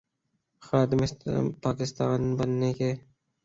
[0.65, 0.99] خادم
[1.63, 2.91] پاکستان بننے کے۔